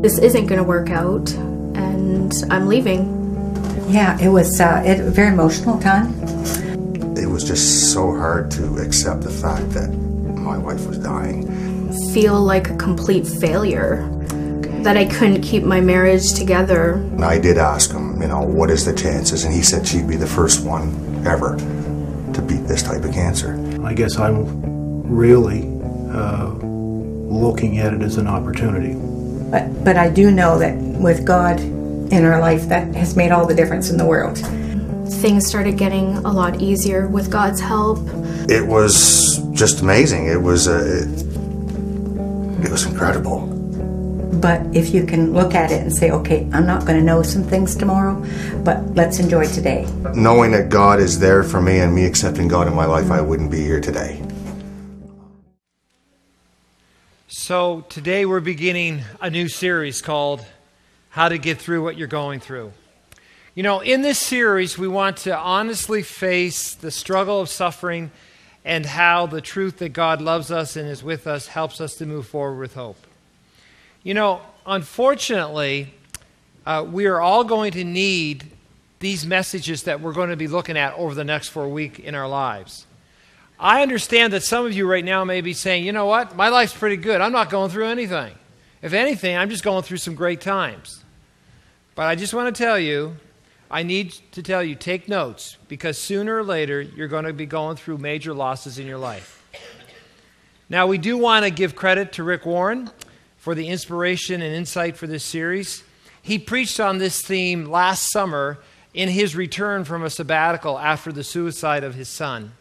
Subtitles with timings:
[0.00, 1.30] This isn't going to work out,
[1.76, 3.18] and I'm leaving.
[3.86, 6.14] Yeah, it was uh, it, a very emotional time.
[7.18, 11.92] It was just so hard to accept the fact that my wife was dying.
[12.14, 14.08] Feel like a complete failure.
[14.84, 16.92] That I couldn't keep my marriage together.
[16.92, 19.44] And I did ask him, you know, what is the chances?
[19.44, 20.94] And he said she'd be the first one
[21.26, 23.52] ever to beat this type of cancer.
[23.84, 25.64] I guess I'm really
[26.10, 26.46] uh,
[27.28, 28.96] looking at it as an opportunity.
[29.50, 33.46] But but I do know that with God in our life, that has made all
[33.46, 34.38] the difference in the world.
[35.20, 37.98] Things started getting a lot easier with God's help.
[38.48, 40.26] It was just amazing.
[40.26, 43.46] It was uh, it, it was incredible.
[44.40, 47.22] But if you can look at it and say, okay, I'm not going to know
[47.22, 48.24] some things tomorrow,
[48.64, 49.86] but let's enjoy today.
[50.14, 53.20] Knowing that God is there for me and me accepting God in my life, I
[53.20, 54.22] wouldn't be here today.
[57.42, 60.44] So, today we're beginning a new series called
[61.08, 62.74] How to Get Through What You're Going Through.
[63.54, 68.10] You know, in this series, we want to honestly face the struggle of suffering
[68.62, 72.04] and how the truth that God loves us and is with us helps us to
[72.04, 73.06] move forward with hope.
[74.02, 75.94] You know, unfortunately,
[76.66, 78.50] uh, we are all going to need
[78.98, 82.14] these messages that we're going to be looking at over the next four weeks in
[82.14, 82.84] our lives.
[83.60, 86.48] I understand that some of you right now may be saying, you know what, my
[86.48, 87.20] life's pretty good.
[87.20, 88.32] I'm not going through anything.
[88.80, 91.04] If anything, I'm just going through some great times.
[91.94, 93.16] But I just want to tell you,
[93.70, 97.44] I need to tell you, take notes, because sooner or later, you're going to be
[97.44, 99.46] going through major losses in your life.
[100.70, 102.90] Now, we do want to give credit to Rick Warren
[103.36, 105.84] for the inspiration and insight for this series.
[106.22, 108.58] He preached on this theme last summer
[108.94, 112.52] in his return from a sabbatical after the suicide of his son.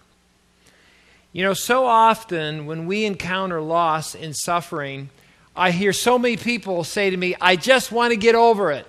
[1.32, 5.10] You know, so often when we encounter loss and suffering,
[5.56, 8.88] I hear so many people say to me, I just want to get over it.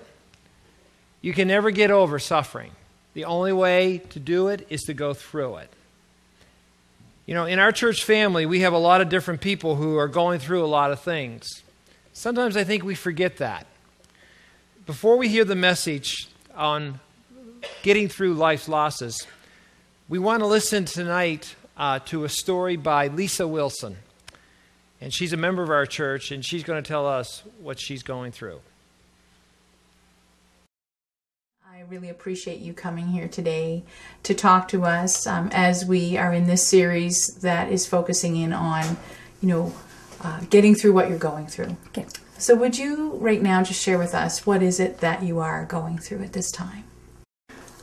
[1.20, 2.70] You can never get over suffering.
[3.12, 5.70] The only way to do it is to go through it.
[7.26, 10.08] You know, in our church family, we have a lot of different people who are
[10.08, 11.46] going through a lot of things.
[12.12, 13.66] Sometimes I think we forget that.
[14.86, 17.00] Before we hear the message on
[17.82, 19.26] getting through life's losses,
[20.08, 23.96] we want to listen tonight uh, to a story by Lisa Wilson.
[25.00, 28.02] And she's a member of our church, and she's going to tell us what she's
[28.02, 28.60] going through.
[31.66, 33.82] I really appreciate you coming here today
[34.24, 38.52] to talk to us um, as we are in this series that is focusing in
[38.52, 38.98] on,
[39.40, 39.74] you know,
[40.22, 41.78] uh, getting through what you're going through.
[41.88, 42.04] Okay.
[42.36, 45.64] So, would you right now just share with us what is it that you are
[45.64, 46.84] going through at this time?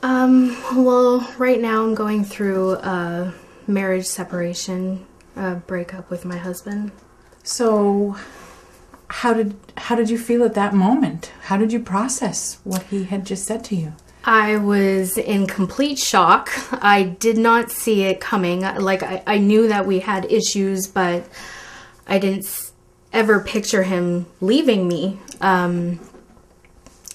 [0.04, 3.34] Um, well, right now I'm going through a
[3.68, 5.06] marriage separation,
[5.36, 6.90] a breakup with my husband.
[7.42, 8.16] So,
[9.08, 11.32] how did how did you feel at that moment?
[11.44, 13.92] How did you process what he had just said to you?
[14.24, 16.50] I was in complete shock.
[16.84, 18.60] I did not see it coming.
[18.60, 21.26] Like, I, I knew that we had issues, but
[22.06, 22.72] I didn't
[23.12, 25.18] ever picture him leaving me.
[25.40, 26.00] Um,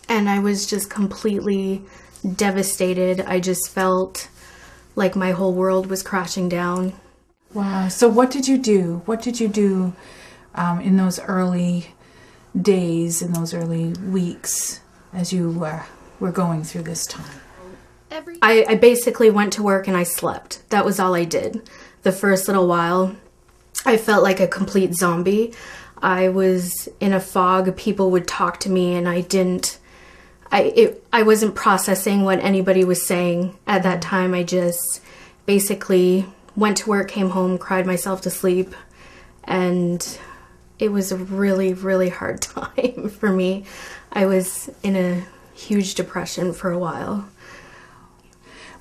[0.10, 1.84] and I was just completely
[2.36, 3.22] devastated.
[3.22, 4.30] I just felt
[4.96, 6.94] like my whole world was crashing down.
[7.54, 7.88] Wow.
[7.88, 9.02] So, what did you do?
[9.06, 9.94] What did you do
[10.56, 11.88] um, in those early
[12.60, 14.80] days, in those early weeks,
[15.14, 15.84] as you were
[16.20, 17.40] were going through this time?
[18.42, 20.68] I, I basically went to work and I slept.
[20.70, 21.68] That was all I did.
[22.04, 23.16] The first little while,
[23.86, 25.54] I felt like a complete zombie.
[25.98, 27.76] I was in a fog.
[27.76, 29.80] People would talk to me, and I didn't.
[30.54, 34.36] I it, I wasn't processing what anybody was saying at that time.
[34.36, 35.02] I just
[35.48, 38.76] basically went to work, came home, cried myself to sleep,
[39.44, 40.20] and
[40.78, 43.66] it was a really really hard time for me.
[44.12, 45.26] I was in a
[45.56, 47.28] huge depression for a while.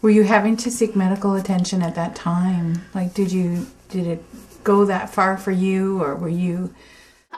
[0.03, 2.85] Were you having to seek medical attention at that time?
[2.95, 4.25] Like, did you did it
[4.63, 6.75] go that far for you, or were you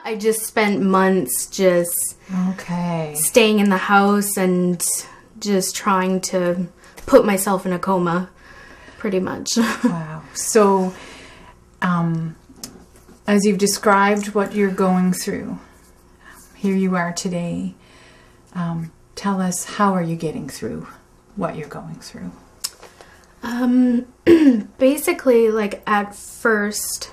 [0.05, 2.15] I just spent months just
[2.49, 3.15] okay?
[3.17, 4.79] staying in the house and
[5.39, 6.67] just trying to
[7.07, 8.29] put myself in a coma,
[8.99, 9.57] pretty much.
[9.83, 10.21] Wow.
[10.35, 10.93] So,
[11.81, 12.35] um,
[13.25, 15.57] as you've described what you're going through,
[16.55, 17.73] here you are today.
[18.53, 20.87] Um, tell us how are you getting through
[21.35, 22.31] what you're going through?
[23.41, 24.05] Um,
[24.77, 27.11] basically, like at first,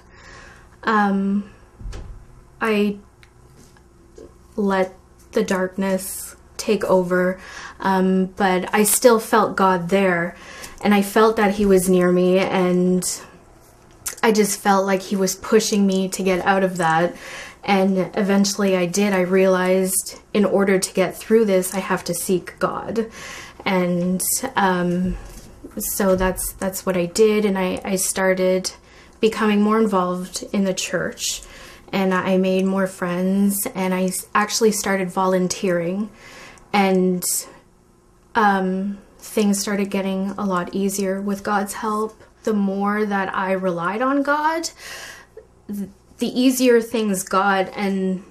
[0.83, 1.51] um,
[2.62, 2.97] I
[4.56, 4.94] let
[5.32, 7.41] the darkness take over,
[7.81, 10.37] um, but I still felt God there,
[10.82, 13.03] and I felt that He was near me, and
[14.23, 17.17] I just felt like He was pushing me to get out of that.
[17.64, 19.12] And eventually I did.
[19.12, 23.09] I realized in order to get through this, I have to seek God.
[23.64, 24.20] And
[24.56, 25.17] um,
[25.79, 27.44] so that's that's what I did.
[27.44, 28.73] And I, I started
[29.20, 31.43] becoming more involved in the church.
[31.93, 33.67] And I made more friends.
[33.75, 36.11] And I actually started volunteering.
[36.73, 37.23] And
[38.35, 42.21] um, things started getting a lot easier with God's help.
[42.44, 44.71] The more that I relied on God,
[45.69, 45.87] the
[46.21, 48.25] easier things got and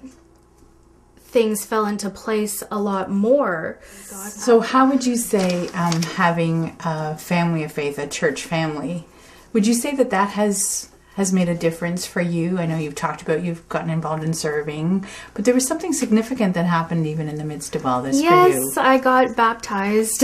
[1.32, 3.80] things fell into place a lot more.
[3.84, 9.06] So, how would you say um, having a family of faith, a church family,
[9.54, 12.58] would you say that that has has made a difference for you?
[12.58, 16.54] I know you've talked about you've gotten involved in serving, but there was something significant
[16.54, 20.24] that happened even in the midst of all this yes, I got baptized.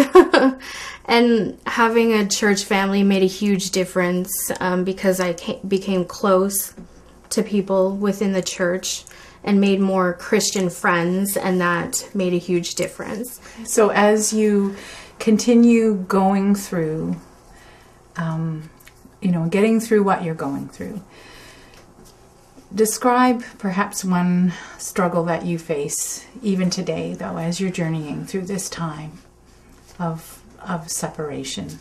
[1.06, 6.74] and having a church family made a huge difference um, because I came, became close
[7.32, 9.04] to people within the church
[9.44, 13.40] and made more Christian friends, and that made a huge difference.
[13.66, 14.76] So, as you
[15.20, 17.16] continue going through,
[18.18, 18.70] um,
[19.22, 21.02] you know, getting through what you're going through,
[22.74, 28.70] describe perhaps one struggle that you face even today, though, as you're journeying through this
[28.70, 29.14] time
[30.00, 31.80] of of separation.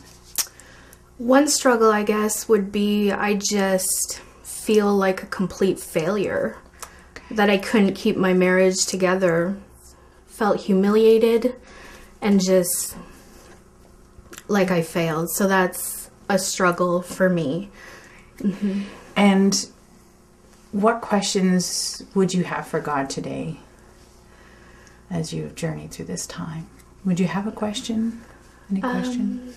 [1.19, 6.57] One struggle, I guess, would be I just feel like a complete failure.
[7.31, 9.57] That I couldn't keep my marriage together.
[10.27, 11.57] Felt humiliated
[12.21, 12.97] and just
[14.49, 15.31] like I failed.
[15.31, 15.96] So that's
[16.29, 17.71] a struggle for me.
[18.39, 18.83] Mm-hmm.
[19.17, 19.69] And
[20.73, 23.61] what questions would you have for God today
[25.11, 26.67] as you journey through this time?
[27.05, 28.23] Would you have a question?
[28.71, 29.55] Any question?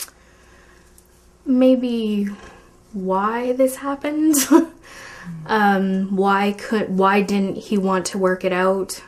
[0.00, 0.08] Um,
[1.44, 2.24] maybe
[2.92, 4.34] why this happened.
[5.46, 9.02] um, why could why didn't he want to work it out?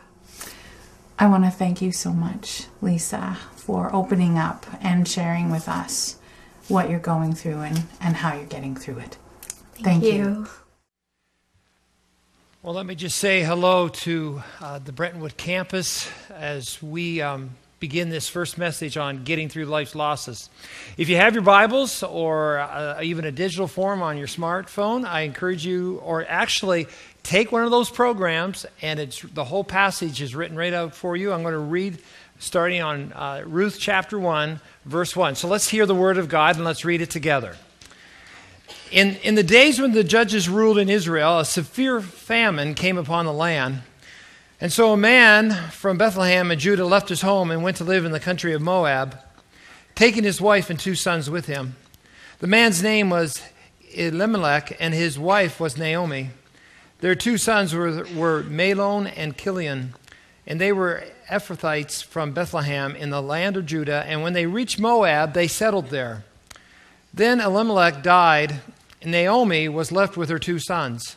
[1.19, 6.18] I want to thank you so much, Lisa, for opening up and sharing with us
[6.69, 9.17] what you're going through and, and how you're getting through it.
[9.75, 10.13] Thank, thank you.
[10.13, 10.49] you.
[12.63, 17.51] Well, let me just say hello to uh, the Brentwood campus as we um,
[17.81, 20.51] begin this first message on getting through life's losses.
[20.97, 25.21] If you have your Bibles or uh, even a digital form on your smartphone, I
[25.21, 26.89] encourage you, or actually
[27.23, 31.17] take one of those programs, and it's the whole passage is written right out for
[31.17, 31.33] you.
[31.33, 31.99] I'm going to read
[32.39, 35.35] starting on uh, Ruth chapter 1, verse 1.
[35.35, 37.57] So let's hear the word of God and let's read it together.
[38.91, 43.27] In, in the days when the judges ruled in Israel, a severe famine came upon
[43.27, 43.83] the land.
[44.61, 48.05] And so a man from Bethlehem in Judah left his home and went to live
[48.05, 49.19] in the country of Moab,
[49.95, 51.77] taking his wife and two sons with him.
[52.41, 53.43] The man's name was
[53.95, 56.31] Elimelech, and his wife was Naomi.
[57.01, 59.95] Their two sons were, were Mahlon and Chilion,
[60.49, 64.03] and they were Ephrathites from Bethlehem in the land of Judah.
[64.07, 66.25] And when they reached Moab, they settled there.
[67.13, 68.61] Then Elimelech died,
[69.03, 71.17] and Naomi was left with her two sons.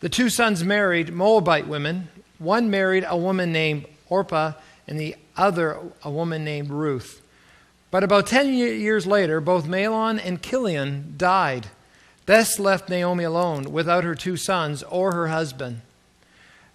[0.00, 2.08] The two sons married Moabite women
[2.38, 4.54] one married a woman named Orpah,
[4.88, 7.22] and the other a woman named Ruth.
[7.92, 11.68] But about 10 years later, both Mahlon and Chilion died.
[12.26, 15.82] This left Naomi alone without her two sons or her husband.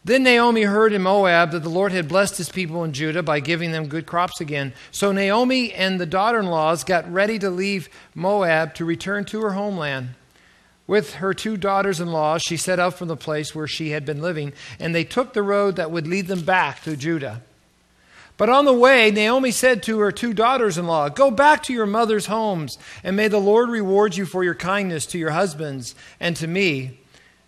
[0.08, 3.42] Then Naomi heard in Moab that the Lord had blessed his people in Judah by
[3.42, 4.72] giving them good crops again.
[4.90, 9.42] So Naomi and the daughter in laws got ready to leave Moab to return to
[9.42, 10.12] her homeland.
[10.88, 14.06] With her two daughters in law, she set out from the place where she had
[14.06, 17.42] been living, and they took the road that would lead them back to Judah.
[18.38, 21.74] But on the way, Naomi said to her two daughters in law, Go back to
[21.74, 25.96] your mother's homes, and may the Lord reward you for your kindness to your husbands
[26.18, 27.00] and to me.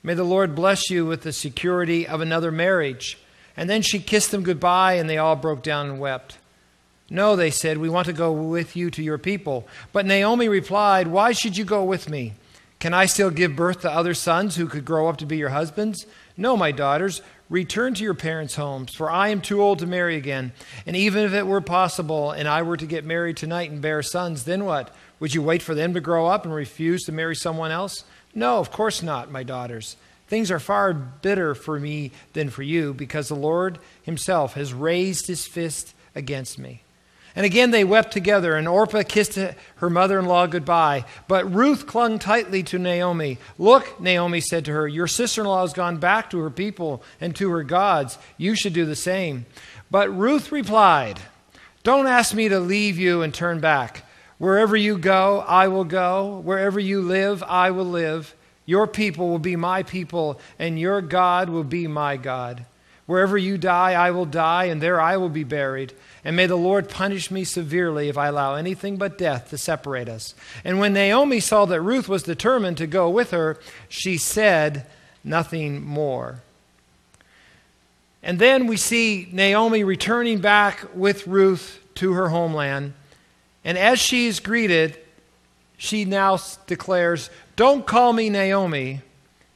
[0.01, 3.17] May the Lord bless you with the security of another marriage.
[3.57, 6.37] And then she kissed them goodbye, and they all broke down and wept.
[7.09, 9.67] No, they said, we want to go with you to your people.
[9.91, 12.33] But Naomi replied, Why should you go with me?
[12.79, 15.49] Can I still give birth to other sons who could grow up to be your
[15.49, 16.05] husbands?
[16.37, 20.15] No, my daughters, return to your parents' homes, for I am too old to marry
[20.15, 20.53] again.
[20.85, 24.01] And even if it were possible and I were to get married tonight and bear
[24.01, 24.95] sons, then what?
[25.19, 28.05] Would you wait for them to grow up and refuse to marry someone else?
[28.39, 29.97] No, of course not, my daughters.
[30.29, 35.27] Things are far bitter for me than for you, because the Lord Himself has raised
[35.27, 36.83] His fist against me.
[37.35, 41.03] And again they wept together, and Orpah kissed her mother in law goodbye.
[41.27, 43.39] But Ruth clung tightly to Naomi.
[43.57, 47.03] Look, Naomi said to her, Your sister in law has gone back to her people
[47.19, 48.17] and to her gods.
[48.37, 49.47] You should do the same.
[49.91, 51.19] But Ruth replied,
[51.83, 54.05] Don't ask me to leave you and turn back.
[54.39, 56.39] Wherever you go, I will go.
[56.39, 58.33] Wherever you live, I will live.
[58.65, 62.65] Your people will be my people, and your God will be my God.
[63.05, 65.93] Wherever you die, I will die, and there I will be buried.
[66.23, 70.07] And may the Lord punish me severely if I allow anything but death to separate
[70.07, 70.35] us.
[70.63, 74.85] And when Naomi saw that Ruth was determined to go with her, she said
[75.23, 76.41] nothing more.
[78.21, 82.93] And then we see Naomi returning back with Ruth to her homeland.
[83.63, 84.97] And as she is greeted,
[85.77, 86.37] she now
[86.67, 89.01] declares, Don't call me Naomi,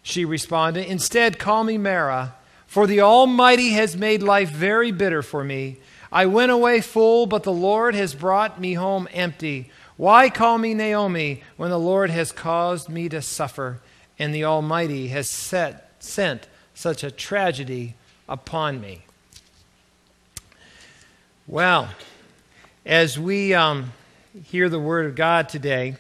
[0.02, 0.86] she responded.
[0.86, 2.36] Instead, call me Mara,
[2.68, 5.78] for the Almighty has made life very bitter for me.
[6.12, 9.70] I went away full, but the Lord has brought me home empty.
[9.98, 13.80] Why call me Naomi when the Lord has caused me to suffer
[14.20, 17.96] and the Almighty has set, sent such a tragedy
[18.28, 19.06] upon me?
[21.48, 21.90] Well,
[22.86, 23.94] as we um,
[24.46, 25.96] hear the Word of God today,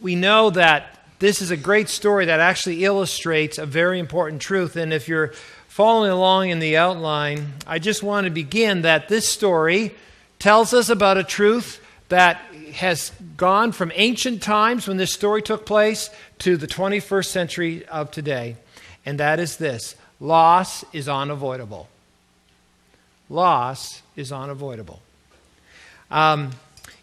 [0.00, 4.76] we know that this is a great story that actually illustrates a very important truth.
[4.76, 5.32] And if you're
[5.68, 9.94] following along in the outline, I just want to begin that this story
[10.38, 12.40] tells us about a truth that
[12.74, 18.10] has gone from ancient times when this story took place to the 21st century of
[18.10, 18.56] today.
[19.04, 21.88] And that is this loss is unavoidable.
[23.28, 25.00] Loss is unavoidable.
[26.10, 26.50] Um,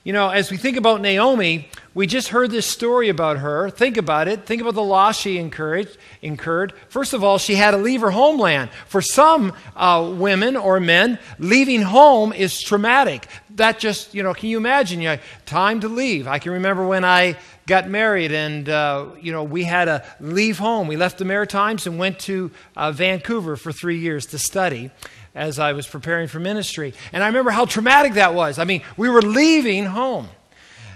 [0.04, 3.70] you know, as we think about Naomi, we just heard this story about her.
[3.70, 4.46] Think about it.
[4.46, 6.74] Think about the loss she incurred.
[6.88, 8.70] First of all, she had to leave her homeland.
[8.88, 13.28] For some uh, women or men, leaving home is traumatic.
[13.56, 15.02] That just, you know, can you imagine?
[15.02, 16.26] You know, time to leave.
[16.26, 17.36] I can remember when I
[17.66, 20.88] got married and, uh, you know, we had to leave home.
[20.88, 24.90] We left the Maritimes and went to uh, Vancouver for three years to study
[25.38, 26.94] as I was preparing for ministry.
[27.14, 28.58] And I remember how traumatic that was.
[28.58, 30.30] I mean, we were leaving home.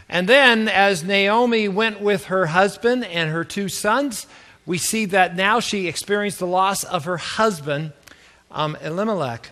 [0.09, 4.27] And then, as Naomi went with her husband and her two sons,
[4.65, 7.93] we see that now she experienced the loss of her husband,
[8.49, 9.51] um, Elimelech.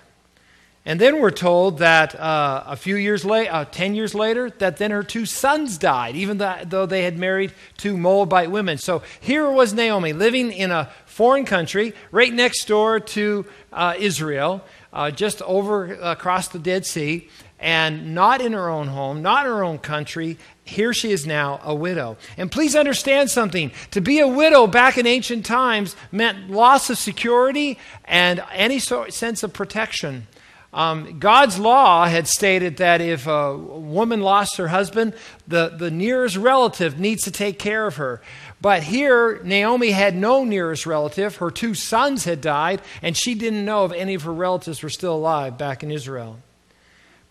[0.86, 4.78] And then we're told that uh, a few years later, uh, 10 years later, that
[4.78, 8.78] then her two sons died, even though they had married two Moabite women.
[8.78, 14.64] So here was Naomi living in a foreign country right next door to uh, Israel
[14.94, 17.30] uh, just over across the Dead Sea,
[17.60, 20.38] and not in her own home, not in her own country.
[20.64, 22.18] Here she is now, a widow.
[22.38, 23.72] And please understand something.
[23.92, 29.14] To be a widow back in ancient times meant loss of security and any sort,
[29.14, 30.28] sense of protection.
[30.72, 35.16] Um, God's law had stated that if a woman lost her husband,
[35.48, 38.22] the, the nearest relative needs to take care of her.
[38.62, 41.38] But here, Naomi had no nearest relative.
[41.38, 44.90] Her two sons had died, and she didn't know if any of her relatives were
[44.90, 46.40] still alive back in Israel.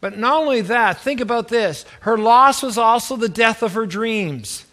[0.01, 3.87] But not only that, think about this her loss was also the death of her
[3.87, 4.65] dreams.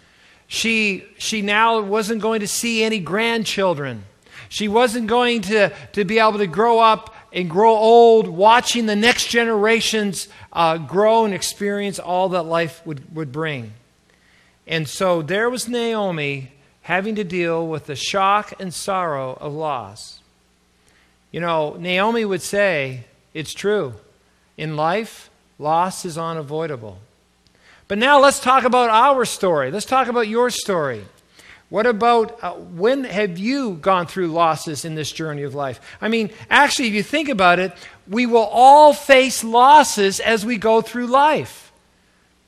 [0.48, 4.06] She, she now wasn't going to see any grandchildren.
[4.48, 8.96] She wasn't going to, to be able to grow up and grow old watching the
[8.96, 13.74] next generations uh, grow and experience all that life would, would bring.
[14.68, 20.20] And so there was Naomi having to deal with the shock and sorrow of loss.
[21.32, 23.96] You know, Naomi would say, it's true.
[24.58, 25.30] In life,
[25.60, 27.00] loss is unavoidable.
[27.88, 29.72] But now let's talk about our story.
[29.72, 31.06] Let's talk about your story.
[31.70, 35.82] What about uh, when have you gone through losses in this journey of life?
[36.00, 37.74] I mean, actually, if you think about it,
[38.08, 41.65] we will all face losses as we go through life.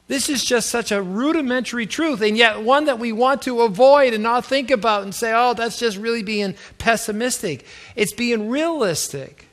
[0.08, 4.14] This is just such a rudimentary truth, and yet one that we want to avoid
[4.14, 7.66] and not think about and say, oh, that's just really being pessimistic.
[7.96, 9.48] It's being realistic.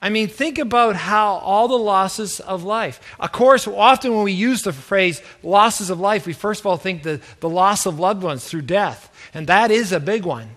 [0.00, 3.00] I mean, think about how all the losses of life.
[3.18, 6.76] Of course, often when we use the phrase losses of life, we first of all
[6.76, 10.50] think the, the loss of loved ones through death, and that is a big one.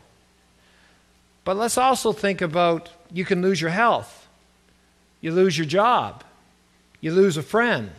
[1.44, 4.28] But let's also think about you can lose your health,
[5.22, 6.24] you lose your job,
[7.02, 7.92] you lose a friend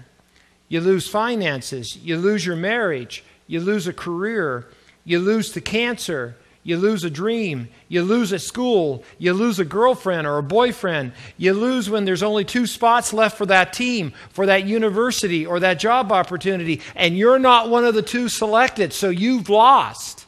[0.69, 4.67] you lose finances, you lose your marriage, you lose a career,
[5.05, 9.65] you lose to cancer, you lose a dream, you lose a school, you lose a
[9.65, 14.15] girlfriend or a boyfriend, you lose when there's only two spots left for that team,
[14.31, 18.95] for that university or that job opportunity, and you're not one of the two selected,
[18.95, 20.25] so you've lost.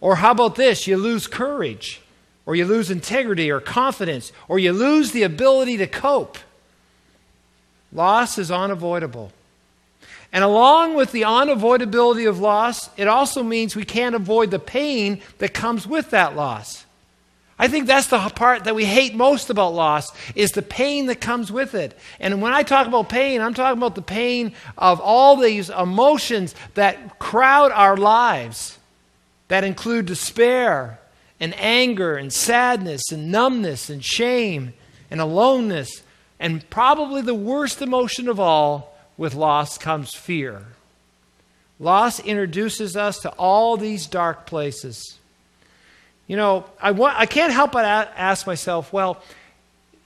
[0.00, 0.86] Or how about this?
[0.86, 2.00] You lose courage,
[2.46, 6.38] or you lose integrity or confidence, or you lose the ability to cope.
[7.92, 9.32] Loss is unavoidable.
[10.32, 15.22] And along with the unavoidability of loss, it also means we can't avoid the pain
[15.38, 16.84] that comes with that loss.
[17.58, 21.20] I think that's the part that we hate most about loss is the pain that
[21.20, 21.98] comes with it.
[22.20, 26.54] And when I talk about pain, I'm talking about the pain of all these emotions
[26.74, 28.78] that crowd our lives.
[29.48, 31.00] that include despair
[31.40, 34.74] and anger and sadness and numbness and shame
[35.10, 36.02] and aloneness.
[36.40, 40.64] And probably the worst emotion of all with loss comes fear.
[41.80, 45.18] Loss introduces us to all these dark places.
[46.26, 49.22] You know, I, want, I can't help but ask myself well,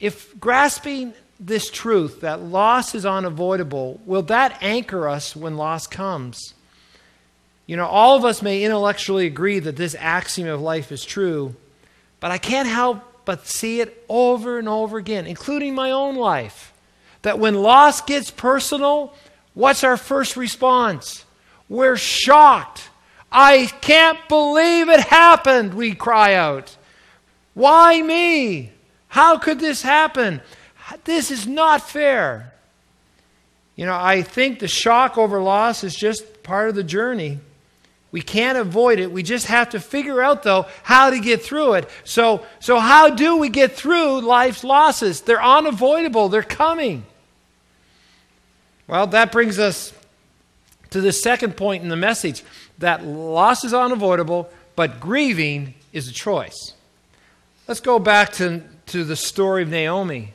[0.01, 6.55] if grasping this truth that loss is unavoidable, will that anchor us when loss comes?
[7.67, 11.55] You know, all of us may intellectually agree that this axiom of life is true,
[12.21, 16.73] but I can't help but see it over and over again, including my own life.
[17.23, 19.14] That when loss gets personal,
[19.55, 21.25] what's our first response?
[21.69, 22.91] We're shocked.
[23.31, 26.76] I can't believe it happened, we cry out.
[27.55, 28.73] Why me?
[29.09, 30.41] How could this happen?
[31.05, 32.52] This is not fair.
[33.76, 37.41] You know, I think the shock over loss is just part of the journey.
[38.12, 39.11] We can't avoid it.
[39.11, 41.88] We just have to figure out, though, how to get through it.
[42.04, 45.23] So, so how do we get through life's losses?
[45.23, 47.04] They're unavoidable, they're coming.
[48.87, 49.95] Well, that brings us
[50.90, 52.45] to the second point in the message
[52.78, 56.75] that loss is unavoidable, but grieving is a choice.
[57.66, 60.35] Let's go back to, to the story of Naomi.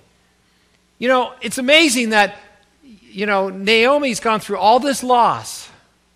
[0.97, 2.37] You know, it's amazing that,
[2.83, 5.66] you know, Naomi's gone through all this loss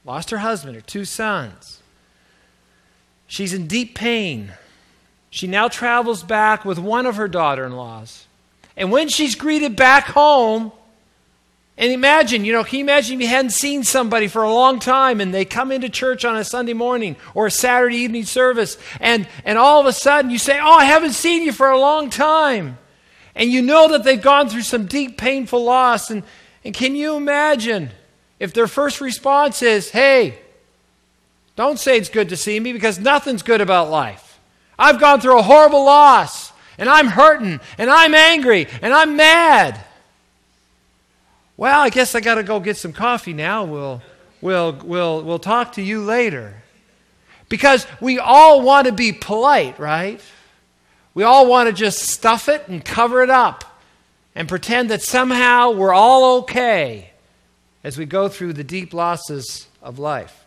[0.06, 1.82] lost her husband, her two sons.
[3.28, 4.54] She's in deep pain.
[5.30, 8.28] She now travels back with one of her daughter in laws.
[8.76, 10.72] And when she's greeted back home,
[11.78, 14.80] and imagine, you know, can you imagine if you hadn't seen somebody for a long
[14.80, 18.78] time and they come into church on a Sunday morning or a Saturday evening service
[19.00, 21.80] and, and all of a sudden you say, Oh, I haven't seen you for a
[21.80, 22.78] long time.
[23.34, 26.12] And you know that they've gone through some deep, painful loss.
[26.12, 26.24] And,
[26.64, 27.90] and can you imagine
[28.42, 30.40] if their first response is, hey,
[31.56, 34.40] don't say it's good to see me because nothing's good about life.
[34.80, 39.80] I've gone through a horrible loss and I'm hurting and I'm angry and I'm mad.
[41.56, 43.64] Well, I guess I got to go get some coffee now.
[43.64, 44.02] We'll,
[44.42, 46.64] we'll, we'll, we'll talk to you later.
[47.48, 50.20] Because we all want to be polite, right?
[51.14, 53.84] We all want to just stuff it and cover it up
[54.34, 57.11] and pretend that somehow we're all okay
[57.84, 60.46] as we go through the deep losses of life.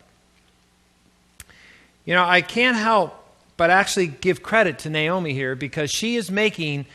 [2.04, 3.20] You know, I can't help
[3.56, 6.86] but actually give credit to Naomi here because she is making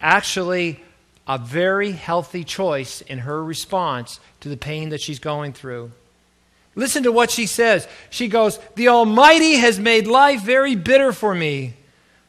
[0.00, 0.80] actually
[1.26, 5.92] a very healthy choice in her response to the pain that she's going through.
[6.74, 7.86] Listen to what she says.
[8.10, 11.74] She goes, The Almighty has made life very bitter for me.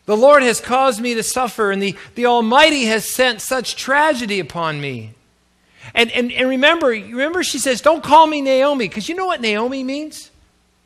[0.05, 4.39] The Lord has caused me to suffer, and the, the Almighty has sent such tragedy
[4.39, 5.11] upon me.
[5.93, 9.41] And, and, and remember, remember, she says, Don't call me Naomi, because you know what
[9.41, 10.31] Naomi means?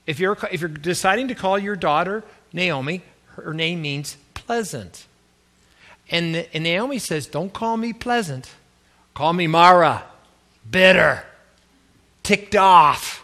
[0.05, 3.01] If you're, if you're deciding to call your daughter Naomi,
[3.35, 5.05] her name means pleasant.
[6.09, 8.53] And, and Naomi says, Don't call me pleasant.
[9.13, 10.03] Call me Mara,
[10.69, 11.23] bitter,
[12.23, 13.23] ticked off,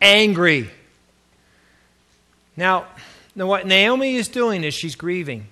[0.00, 0.70] angry.
[2.56, 2.86] Now,
[3.34, 5.46] now, what Naomi is doing is she's grieving.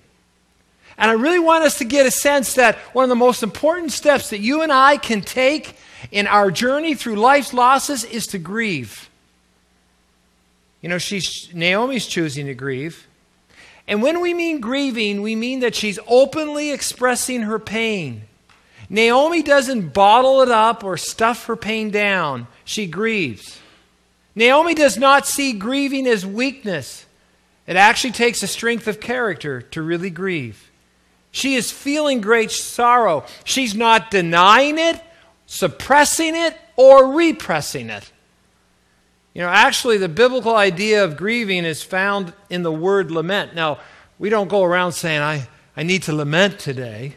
[0.99, 3.93] And I really want us to get a sense that one of the most important
[3.93, 5.77] steps that you and I can take
[6.11, 9.09] in our journey through life's losses is to grieve.
[10.81, 13.07] You know, she's, Naomi's choosing to grieve.
[13.87, 18.23] And when we mean grieving, we mean that she's openly expressing her pain.
[18.89, 23.57] Naomi doesn't bottle it up or stuff her pain down, she grieves.
[24.35, 27.05] Naomi does not see grieving as weakness.
[27.67, 30.68] It actually takes a strength of character to really grieve.
[31.31, 33.25] She is feeling great sorrow.
[33.43, 35.01] She's not denying it,
[35.45, 38.11] suppressing it, or repressing it.
[39.33, 43.53] You know, actually, the biblical idea of grieving is found in the word lament.
[43.53, 43.79] Now,
[44.17, 47.15] we don't go around saying, I, I need to lament today.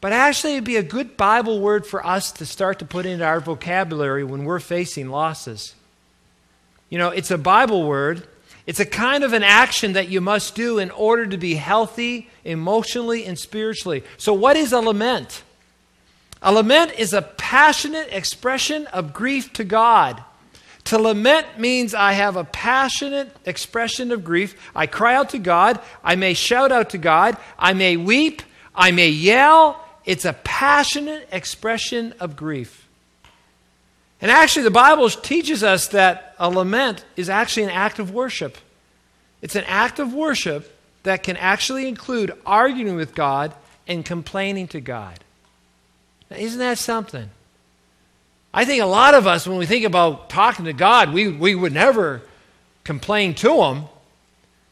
[0.00, 3.24] But actually, it'd be a good Bible word for us to start to put into
[3.24, 5.74] our vocabulary when we're facing losses.
[6.88, 8.26] You know, it's a Bible word
[8.66, 12.30] it's a kind of an action that you must do in order to be healthy
[12.44, 14.04] emotionally and spiritually.
[14.18, 15.42] So, what is a lament?
[16.42, 20.22] A lament is a passionate expression of grief to God.
[20.84, 24.56] To lament means I have a passionate expression of grief.
[24.74, 25.80] I cry out to God.
[26.02, 27.36] I may shout out to God.
[27.58, 28.42] I may weep.
[28.74, 29.84] I may yell.
[30.04, 32.81] It's a passionate expression of grief.
[34.22, 38.56] And actually, the Bible teaches us that a lament is actually an act of worship.
[39.42, 43.52] It's an act of worship that can actually include arguing with God
[43.86, 45.18] and complaining to God.
[46.30, 47.28] Now, isn't that something?
[48.54, 51.54] I think a lot of us, when we think about talking to God, we, we
[51.54, 52.22] would never
[52.84, 53.84] complain to Him.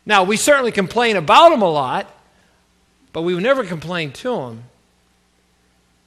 [0.06, 2.12] Now, we certainly complain about him a lot,
[3.12, 4.64] but we would never complain to him.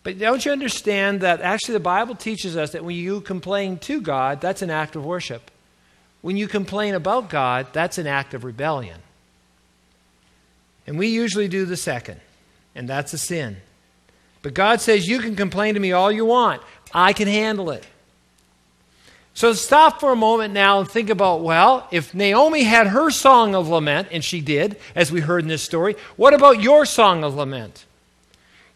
[0.04, 4.02] But don't you understand that actually the Bible teaches us that when you complain to
[4.02, 5.50] God, that's an act of worship.
[6.22, 9.00] When you complain about God, that's an act of rebellion.
[10.86, 12.20] And we usually do the second,
[12.76, 13.58] and that's a sin.
[14.42, 16.62] But God says, You can complain to me all you want,
[16.94, 17.86] I can handle it.
[19.34, 23.56] So stop for a moment now and think about well, if Naomi had her song
[23.56, 27.24] of lament, and she did, as we heard in this story, what about your song
[27.24, 27.86] of lament?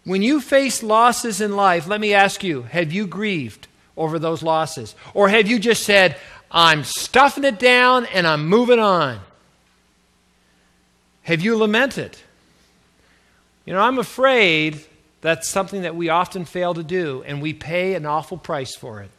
[0.07, 3.67] When you face losses in life, let me ask you have you grieved
[3.97, 4.95] over those losses?
[5.13, 6.15] Or have you just said,
[6.49, 9.19] I'm stuffing it down and I'm moving on?
[11.23, 12.17] Have you lamented?
[13.65, 14.79] You know, I'm afraid
[15.19, 19.01] that's something that we often fail to do, and we pay an awful price for
[19.01, 19.11] it.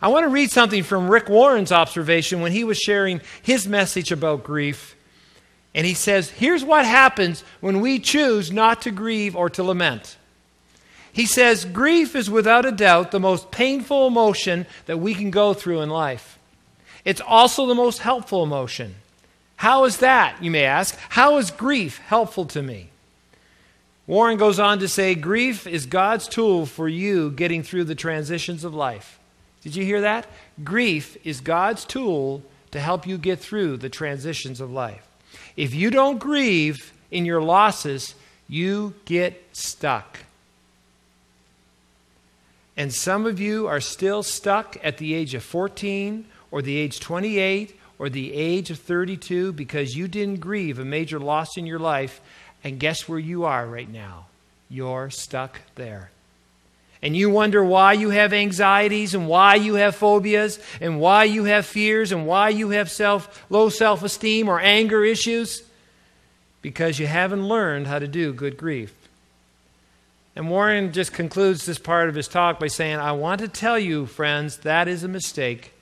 [0.00, 4.10] I want to read something from Rick Warren's observation when he was sharing his message
[4.10, 4.96] about grief.
[5.74, 10.16] And he says, Here's what happens when we choose not to grieve or to lament.
[11.12, 15.54] He says, Grief is without a doubt the most painful emotion that we can go
[15.54, 16.38] through in life.
[17.04, 18.96] It's also the most helpful emotion.
[19.56, 20.96] How is that, you may ask?
[21.10, 22.88] How is grief helpful to me?
[24.06, 28.64] Warren goes on to say, Grief is God's tool for you getting through the transitions
[28.64, 29.20] of life.
[29.62, 30.26] Did you hear that?
[30.64, 35.06] Grief is God's tool to help you get through the transitions of life.
[35.56, 38.14] If you don't grieve in your losses,
[38.48, 40.20] you get stuck.
[42.76, 47.00] And some of you are still stuck at the age of 14 or the age
[47.00, 51.78] 28 or the age of 32 because you didn't grieve a major loss in your
[51.78, 52.20] life.
[52.64, 54.26] And guess where you are right now?
[54.70, 56.10] You're stuck there
[57.02, 61.44] and you wonder why you have anxieties and why you have phobias and why you
[61.44, 65.64] have fears and why you have self, low self esteem or anger issues,
[66.62, 68.94] because you haven't learned how to do good grief.
[70.34, 73.78] And Warren just concludes this part of his talk by saying, I want to tell
[73.78, 75.72] you, friends, that is a mistake.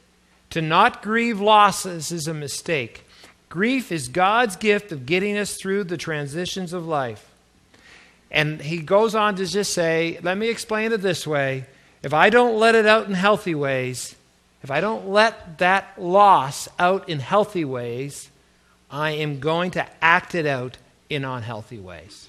[0.51, 3.07] To not grieve losses is a mistake.
[3.49, 7.30] Grief is God's gift of getting us through the transitions of life.
[8.31, 11.67] And he goes on to just say, let me explain it this way.
[12.03, 14.15] If I don't let it out in healthy ways,
[14.63, 18.31] if I don't let that loss out in healthy ways,
[18.91, 20.77] I am going to act it out
[21.09, 22.29] in unhealthy ways.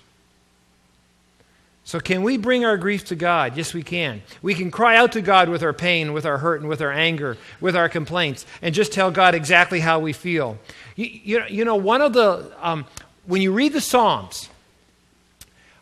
[1.83, 3.57] So, can we bring our grief to God?
[3.57, 4.21] Yes, we can.
[4.41, 6.91] We can cry out to God with our pain, with our hurt, and with our
[6.91, 10.57] anger, with our complaints, and just tell God exactly how we feel.
[10.95, 12.85] You, you, you know, one of the, um,
[13.25, 14.47] when you read the Psalms,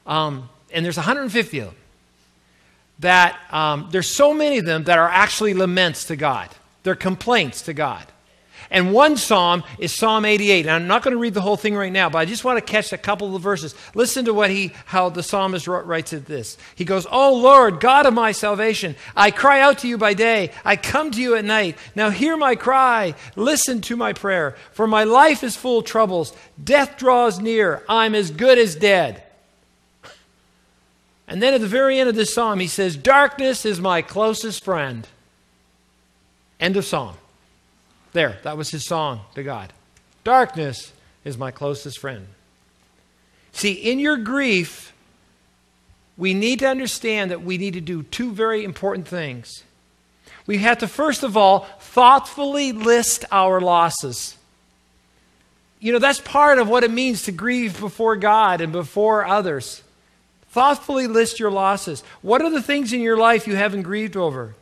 [0.05, 1.75] um, and there's 150 of them,
[2.99, 6.49] that um, there's so many of them that are actually laments to God.
[6.83, 8.05] They're complaints to God.
[8.71, 10.61] And one psalm is Psalm 88.
[10.61, 12.57] And I'm not going to read the whole thing right now, but I just want
[12.59, 13.73] to catch a couple of the verses.
[13.95, 16.57] Listen to what he, how the psalmist writes it this.
[16.75, 20.51] He goes, "Oh Lord, God of my salvation, I cry out to you by day,
[20.63, 21.77] I come to you at night.
[21.95, 26.35] Now hear my cry, listen to my prayer, for my life is full of troubles.
[26.63, 27.83] Death draws near.
[27.89, 29.23] I'm as good as dead."
[31.29, 34.63] And then at the very end of this psalm, he says, Darkness is my closest
[34.63, 35.07] friend.
[36.59, 37.17] End of song.
[38.13, 39.71] There, that was his song to God.
[40.23, 40.91] Darkness
[41.23, 42.27] is my closest friend.
[43.51, 44.91] See, in your grief,
[46.17, 49.63] we need to understand that we need to do two very important things.
[50.47, 54.35] We have to, first of all, thoughtfully list our losses.
[55.79, 59.83] You know, that's part of what it means to grieve before God and before others.
[60.49, 62.03] Thoughtfully list your losses.
[62.21, 64.55] What are the things in your life you haven't grieved over?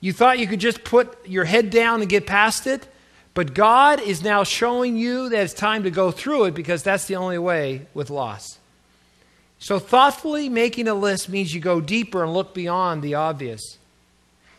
[0.00, 2.88] You thought you could just put your head down and get past it,
[3.34, 7.04] but God is now showing you that it's time to go through it because that's
[7.04, 8.58] the only way with loss.
[9.58, 13.76] So, thoughtfully making a list means you go deeper and look beyond the obvious.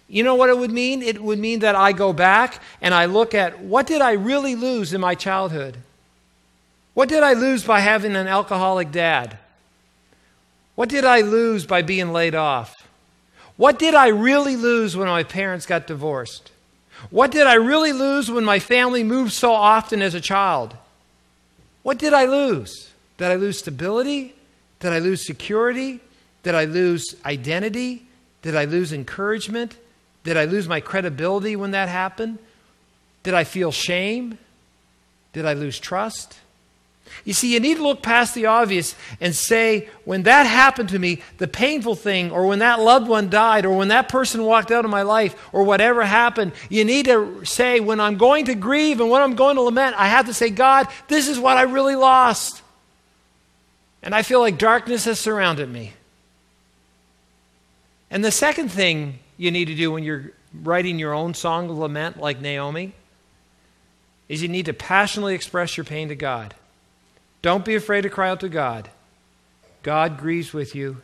[0.08, 1.02] You know what it would mean?
[1.02, 4.56] It would mean that I go back and I look at what did I really
[4.56, 5.78] lose in my childhood?
[6.94, 9.40] What did I lose by having an alcoholic dad?
[10.76, 12.76] What did I lose by being laid off?
[13.58, 16.52] What did I really lose when my parents got divorced?
[17.10, 20.76] What did I really lose when my family moved so often as a child?
[21.84, 22.90] What did I lose?
[23.18, 24.36] Did I lose stability?
[24.80, 26.00] Did I lose security?
[26.44, 28.06] Did I lose identity?
[28.42, 29.78] Did I lose encouragement?
[30.24, 32.40] Did I lose my credibility when that happened?
[33.24, 34.38] Did I feel shame?
[35.34, 36.40] Did I lose trust?
[37.26, 41.00] You see, you need to look past the obvious and say, when that happened to
[41.00, 44.72] me, the painful thing, or when that loved one died, or when that person walked
[44.72, 48.56] out of my life, or whatever happened, you need to say, when I'm going to
[48.56, 51.58] grieve and when I'm going to lament, I have to say, God, this is what
[51.58, 52.62] I really lost.
[54.04, 55.94] And I feel like darkness has surrounded me.
[58.10, 61.78] And the second thing you need to do when you're writing your own song of
[61.78, 62.94] lament, like Naomi,
[64.28, 66.56] is you need to passionately express your pain to God.
[67.42, 68.90] Don't be afraid to cry out to God.
[69.84, 70.98] God grieves with you.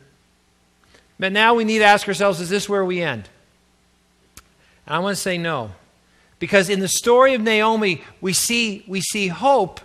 [1.18, 3.28] But now we need to ask ourselves is this where we end?
[4.86, 5.72] And I want to say no.
[6.38, 9.80] Because in the story of Naomi, we see, we see hope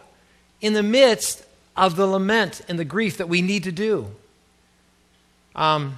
[0.62, 1.44] in the midst
[1.76, 4.08] of the lament and the grief that we need to do.
[5.56, 5.98] Um,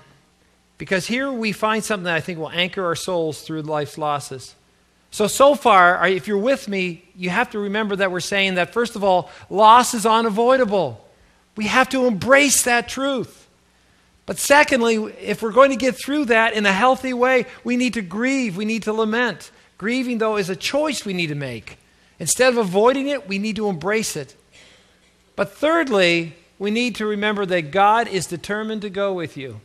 [0.78, 4.56] because here we find something that I think will anchor our souls through life's losses.
[5.16, 8.74] So, so far, if you're with me, you have to remember that we're saying that,
[8.74, 11.08] first of all, loss is unavoidable.
[11.56, 13.48] We have to embrace that truth.
[14.26, 17.94] But secondly, if we're going to get through that in a healthy way, we need
[17.94, 19.52] to grieve, we need to lament.
[19.78, 21.78] Grieving, though, is a choice we need to make.
[22.20, 24.36] Instead of avoiding it, we need to embrace it.
[25.38, 29.62] But thirdly, we need to remember that God is determined to go with you.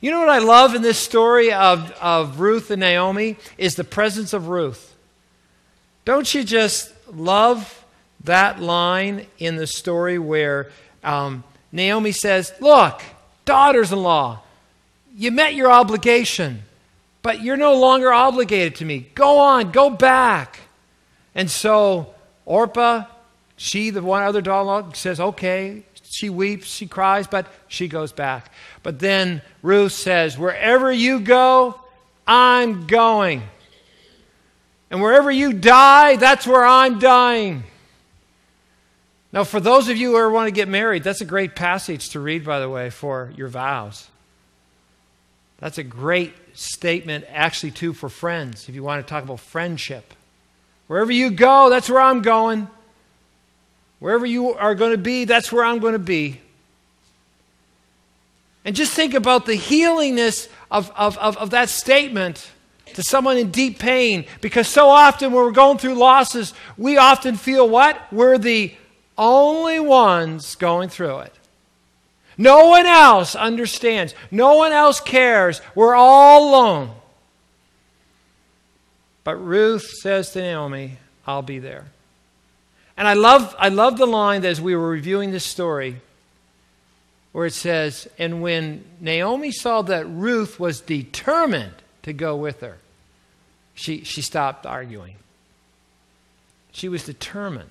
[0.00, 3.36] You know what I love in this story of, of Ruth and Naomi?
[3.56, 4.94] Is the presence of Ruth.
[6.04, 7.84] Don't you just love
[8.24, 10.70] that line in the story where
[11.02, 13.02] um, Naomi says, Look,
[13.44, 14.42] daughters in law,
[15.16, 16.62] you met your obligation,
[17.22, 19.08] but you're no longer obligated to me.
[19.14, 20.60] Go on, go back.
[21.34, 23.04] And so Orpah,
[23.56, 27.88] she, the one other daughter in law, says, Okay, she weeps, she cries, but she
[27.88, 28.52] goes back.
[28.82, 31.80] But then Ruth says, Wherever you go,
[32.26, 33.42] I'm going.
[34.90, 37.64] And wherever you die, that's where I'm dying.
[39.32, 42.20] Now, for those of you who want to get married, that's a great passage to
[42.20, 44.08] read, by the way, for your vows.
[45.58, 50.14] That's a great statement, actually, too, for friends, if you want to talk about friendship.
[50.86, 52.68] Wherever you go, that's where I'm going.
[53.98, 56.40] Wherever you are going to be, that's where I'm going to be.
[58.64, 62.50] And just think about the healingness of, of, of, of, that statement
[62.94, 64.26] to someone in deep pain.
[64.40, 68.12] Because so often when we're going through losses, we often feel what?
[68.12, 68.74] We're the
[69.16, 71.32] only ones going through it.
[72.36, 74.14] No one else understands.
[74.30, 75.62] No one else cares.
[75.74, 76.90] We're all alone.
[79.24, 81.86] But Ruth says to Naomi, I'll be there.
[82.96, 86.00] And I love, I love the line that as we were reviewing this story
[87.32, 92.78] where it says, And when Naomi saw that Ruth was determined to go with her,
[93.74, 95.16] she, she stopped arguing.
[96.72, 97.70] She was determined.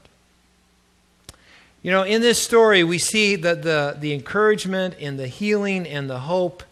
[1.81, 6.09] You know, in this story, we see the, the, the encouragement and the healing and
[6.09, 6.63] the hope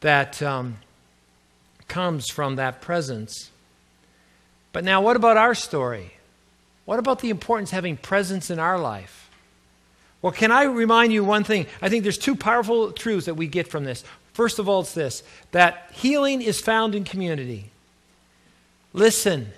[0.00, 0.78] that um,
[1.86, 3.50] comes from that presence.
[4.72, 6.15] But now, what about our story?
[6.86, 9.28] What about the importance of having presence in our life?
[10.22, 11.66] Well, can I remind you one thing?
[11.82, 14.02] I think there's two powerful truths that we get from this.
[14.32, 17.70] First of all, it's this that healing is found in community.
[18.92, 19.48] Listen,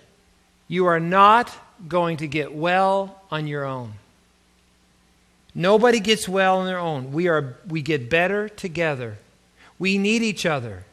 [0.67, 1.55] you are not
[1.87, 3.93] going to get well on your own.
[5.55, 7.13] Nobody gets well on their own.
[7.13, 9.19] We, are, we get better together.
[9.79, 10.85] We need each other.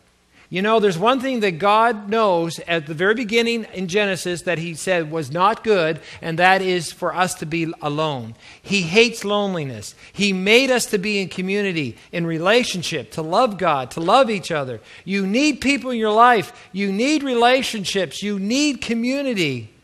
[0.49, 4.59] You know, there's one thing that God knows at the very beginning in Genesis that
[4.59, 8.35] He said was not good, and that is for us to be alone.
[8.61, 9.95] He hates loneliness.
[10.13, 14.51] He made us to be in community, in relationship, to love God, to love each
[14.51, 14.81] other.
[15.03, 19.74] You need people in your life, you need relationships, you need community.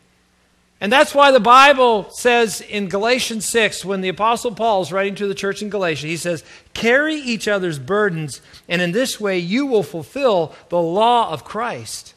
[0.82, 5.14] And that's why the Bible says in Galatians 6, when the Apostle Paul is writing
[5.14, 6.42] to the church in Galatia, he says,
[6.74, 12.14] Carry each other's burdens, and in this way you will fulfill the law of Christ.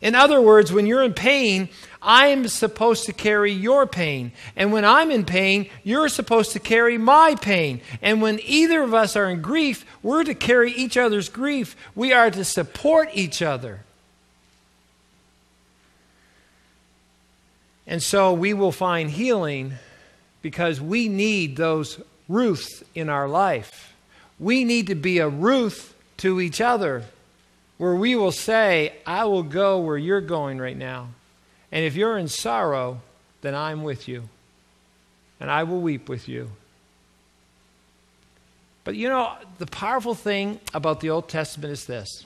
[0.00, 1.68] In other words, when you're in pain,
[2.00, 4.32] I'm supposed to carry your pain.
[4.56, 7.82] And when I'm in pain, you're supposed to carry my pain.
[8.00, 11.76] And when either of us are in grief, we're to carry each other's grief.
[11.94, 13.84] We are to support each other.
[17.90, 19.74] And so we will find healing
[20.42, 23.92] because we need those Ruths in our life.
[24.38, 27.02] We need to be a Ruth to each other
[27.78, 31.08] where we will say, I will go where you're going right now.
[31.72, 33.00] And if you're in sorrow,
[33.40, 34.28] then I'm with you.
[35.40, 36.52] And I will weep with you.
[38.84, 42.24] But you know, the powerful thing about the Old Testament is this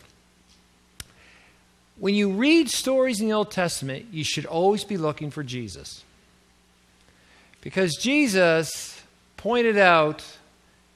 [1.99, 6.03] when you read stories in the Old Testament, you should always be looking for Jesus.
[7.61, 9.03] Because Jesus
[9.37, 10.25] pointed out,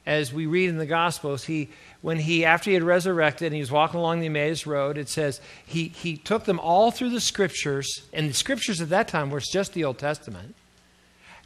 [0.05, 1.69] as we read in the Gospels, he,
[2.03, 5.09] when he, after he had resurrected and he was walking along the Emmaus Road, it
[5.09, 9.31] says he, he took them all through the scriptures, and the scriptures at that time
[9.31, 10.55] were just the Old Testament,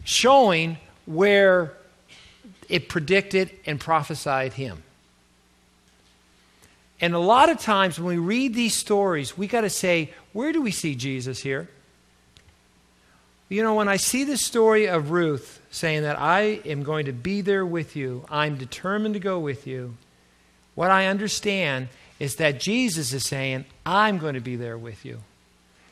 [0.04, 1.74] showing where
[2.68, 4.82] it predicted and prophesied him.
[7.02, 10.52] And a lot of times when we read these stories, we got to say, where
[10.52, 11.68] do we see Jesus here?
[13.48, 17.12] You know, when I see the story of Ruth saying that I am going to
[17.12, 19.96] be there with you, I'm determined to go with you,
[20.76, 21.88] what I understand
[22.20, 25.18] is that Jesus is saying, I'm going to be there with you.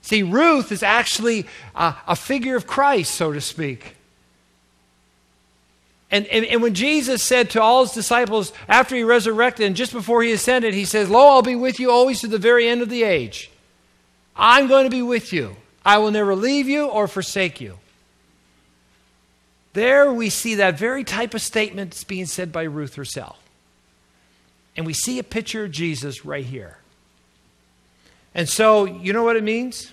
[0.00, 3.96] See, Ruth is actually a, a figure of Christ, so to speak.
[6.10, 9.92] And, and, and, when Jesus said to all his disciples after he resurrected and just
[9.92, 12.82] before he ascended, he says, Lo, I'll be with you always to the very end
[12.82, 13.48] of the age.
[14.34, 15.56] I'm going to be with you.
[15.84, 17.78] I will never leave you or forsake you.
[19.72, 23.38] There we see that very type of statement being said by Ruth herself.
[24.76, 26.78] And we see a picture of Jesus right here.
[28.34, 29.92] And so, you know what it means?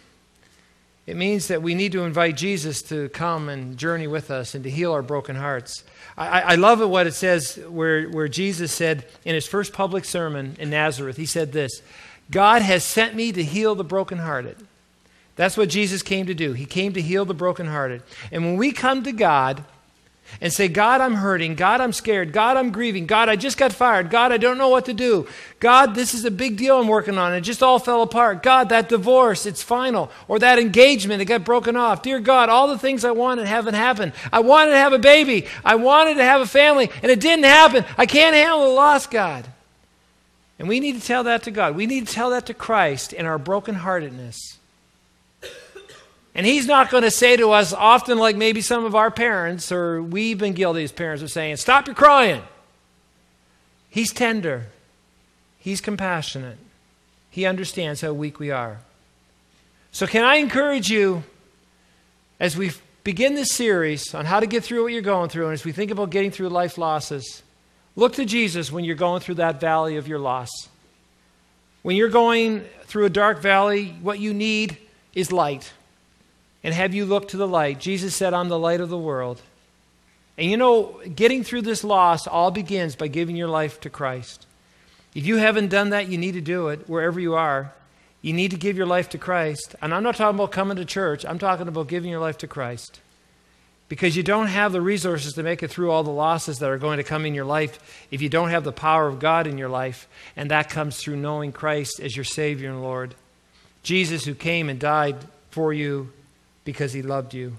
[1.08, 4.64] It means that we need to invite Jesus to come and journey with us and
[4.66, 5.86] to heal our broken hearts.
[6.18, 10.04] I, I love it what it says where, where Jesus said in his first public
[10.04, 11.82] sermon in Nazareth, he said this
[12.30, 14.58] God has sent me to heal the brokenhearted.
[15.38, 16.52] That's what Jesus came to do.
[16.54, 18.04] He came to heal the brokenhearted.
[18.32, 19.64] And when we come to God
[20.42, 21.56] and say, God, I'm hurting.
[21.56, 22.32] God, I'm scared.
[22.32, 23.06] God, I'm grieving.
[23.06, 24.10] God, I just got fired.
[24.10, 25.28] God, I don't know what to do.
[25.60, 27.34] God, this is a big deal I'm working on.
[27.34, 28.44] It just all fell apart.
[28.44, 30.12] God, that divorce, it's final.
[30.28, 32.02] Or that engagement, it got broken off.
[32.02, 34.14] Dear God, all the things I wanted haven't happened.
[34.32, 35.48] I wanted to have a baby.
[35.66, 37.86] I wanted to have a family, and it didn't happen.
[37.98, 39.48] I can't handle the loss, God.
[40.60, 41.76] And we need to tell that to God.
[41.76, 44.57] We need to tell that to Christ in our brokenheartedness.
[46.38, 49.72] And he's not going to say to us, often like maybe some of our parents,
[49.72, 52.44] or we've been guilty as parents of saying, Stop your crying.
[53.90, 54.68] He's tender,
[55.58, 56.60] he's compassionate,
[57.32, 58.78] he understands how weak we are.
[59.92, 61.24] So, can I encourage you
[62.40, 62.70] as we
[63.04, 65.72] begin this series on how to get through what you're going through, and as we
[65.72, 67.42] think about getting through life losses,
[67.96, 70.50] look to Jesus when you're going through that valley of your loss.
[71.82, 74.78] When you're going through a dark valley, what you need
[75.16, 75.74] is light
[76.64, 77.80] and have you look to the light.
[77.80, 79.42] Jesus said, I'm the light of the world.
[80.38, 84.46] And you know, getting through this loss all begins by giving your life to Christ.
[85.16, 87.74] If you haven't done that, you need to do it wherever you are.
[88.22, 89.76] You need to give your life to Christ.
[89.82, 92.48] And I'm not talking about coming to church, I'm talking about giving your life to
[92.48, 93.00] Christ.
[93.90, 96.78] Because you don't have the resources to make it through all the losses that are
[96.78, 99.58] going to come in your life if you don't have the power of God in
[99.58, 100.10] your life.
[100.36, 103.16] And that comes through knowing Christ as your Savior and Lord.
[103.84, 105.16] Jesus, who came and died
[105.52, 106.12] for you
[106.68, 107.54] because he loved you.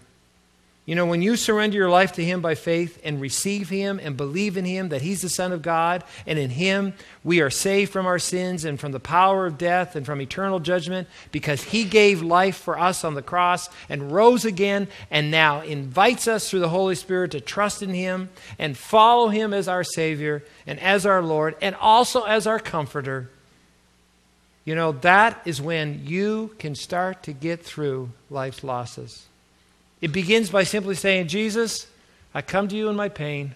[0.85, 4.17] You know, when you surrender your life to Him by faith and receive Him and
[4.17, 6.93] believe in Him that He's the Son of God, and in Him
[7.25, 10.61] we are saved from our sins and from the power of death and from eternal
[10.61, 15.61] judgment because He gave life for us on the cross and rose again and now
[15.61, 19.85] invites us through the Holy Spirit to trust in Him and follow Him as our
[19.85, 23.31] Savior and as our Lord and also as our Comforter.
[24.69, 29.25] You know, that is when you can start to get through life's losses.
[30.03, 31.87] It begins by simply saying, Jesus,
[32.35, 33.55] I come to you in my pain.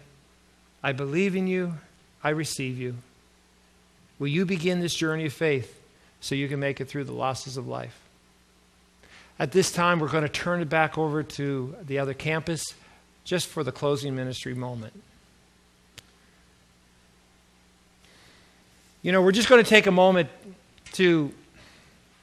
[0.82, 1.74] I believe in you.
[2.24, 2.94] I receive you.
[4.18, 5.78] Will you begin this journey of faith
[6.22, 8.00] so you can make it through the losses of life?
[9.38, 12.64] At this time, we're going to turn it back over to the other campus
[13.24, 14.94] just for the closing ministry moment.
[19.02, 20.30] You know, we're just going to take a moment
[20.92, 21.32] to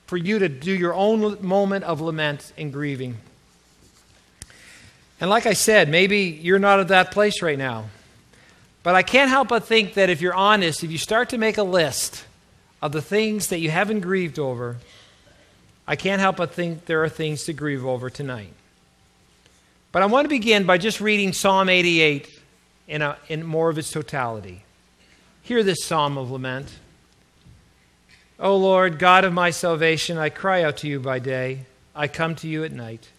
[0.08, 3.18] for you to do your own moment of lament and grieving.
[5.22, 7.90] And like I said, maybe you're not at that place right now.
[8.82, 11.58] But I can't help but think that if you're honest, if you start to make
[11.58, 12.26] a list
[12.82, 14.78] of the things that you haven't grieved over,
[15.88, 18.54] I can't help but think there are things to grieve over tonight.
[19.92, 22.40] But I want to begin by just reading Psalm 88
[22.88, 24.64] in, a, in more of its totality.
[25.42, 26.80] Hear this psalm of lament.
[28.42, 32.36] O Lord, God of my salvation, I cry out to you by day, I come
[32.36, 33.10] to you at night.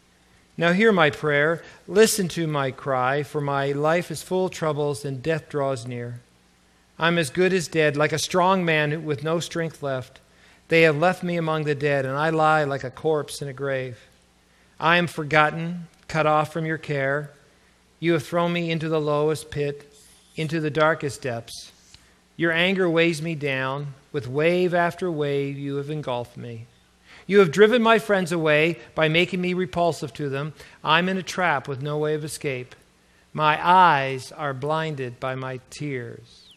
[0.57, 5.05] Now hear my prayer, listen to my cry, for my life is full of troubles
[5.05, 6.21] and death draws near.
[6.99, 10.21] I'm as good as dead, like a strong man with no strength left.
[10.69, 13.53] They have left me among the dead, and I lie like a corpse in a
[13.53, 13.99] grave.
[14.79, 17.31] I am forgotten, cut off from your care.
[17.99, 19.93] You have thrown me into the lowest pit,
[20.37, 21.70] into the darkest depths.
[22.41, 23.89] Your anger weighs me down.
[24.13, 26.65] With wave after wave, you have engulfed me.
[27.27, 30.55] You have driven my friends away by making me repulsive to them.
[30.83, 32.75] I'm in a trap with no way of escape.
[33.35, 36.49] My eyes are blinded by my tears.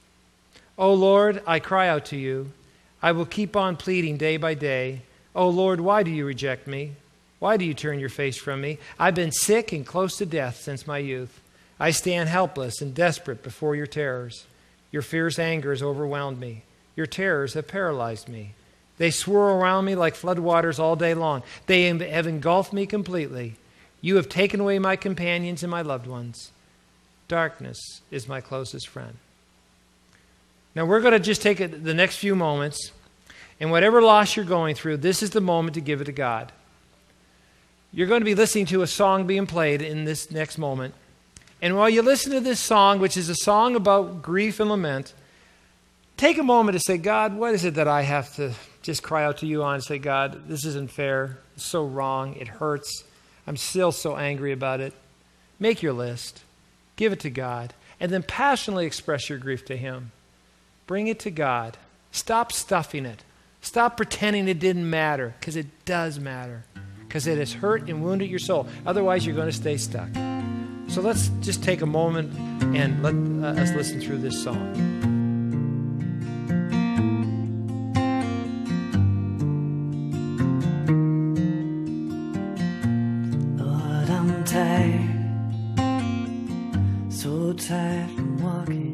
[0.78, 2.54] O Lord, I cry out to you.
[3.02, 5.02] I will keep on pleading day by day.
[5.36, 6.94] O Lord, why do you reject me?
[7.40, 8.78] Why do you turn your face from me?
[8.98, 11.42] I've been sick and close to death since my youth.
[11.78, 14.46] I stand helpless and desperate before your terrors.
[14.94, 16.64] Your fierce anger has overwhelmed me.
[16.96, 18.54] Your terrors have paralyzed me.
[19.00, 21.42] They swirl around me like floodwaters all day long.
[21.66, 23.56] They have engulfed me completely.
[24.02, 26.52] You have taken away my companions and my loved ones.
[27.28, 29.16] Darkness is my closest friend.
[30.76, 32.92] Now, we're going to just take the next few moments,
[33.60, 36.52] and whatever loss you're going through, this is the moment to give it to God.
[37.92, 40.94] You're going to be listening to a song being played in this next moment.
[41.64, 45.14] And while you listen to this song, which is a song about grief and lament,
[46.18, 48.52] take a moment to say, God, what is it that I have to
[48.82, 51.40] just cry out to you on say, God, this isn't fair.
[51.56, 52.36] It's so wrong.
[52.36, 53.06] It hurts.
[53.48, 54.92] I'm still so angry about it.
[55.58, 56.44] Make your list,
[56.98, 60.12] give it to God, and then passionately express your grief to Him.
[60.86, 61.78] Bring it to God.
[62.12, 63.24] Stop stuffing it.
[63.62, 66.66] Stop pretending it didn't matter, because it does matter,
[67.08, 68.68] because it has hurt and wounded your soul.
[68.86, 70.10] Otherwise, you're going to stay stuck.
[70.94, 72.32] So let's just take a moment
[72.78, 74.94] and let uh, us listen through this song.
[84.46, 85.10] tired,
[87.10, 88.93] so tired from walking.